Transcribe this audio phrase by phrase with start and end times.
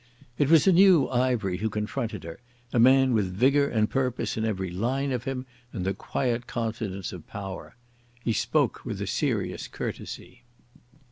[0.39, 2.39] It was a new Ivery who confronted her,
[2.73, 7.13] a man with vigour and purpose in every line of him and the quiet confidence
[7.13, 7.75] of power.
[8.23, 10.41] He spoke with a serious courtesy.